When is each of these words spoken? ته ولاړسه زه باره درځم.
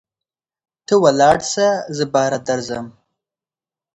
ته 0.85 0.93
ولاړسه 1.03 1.67
زه 1.97 2.05
باره 2.13 2.39
درځم. 2.47 2.85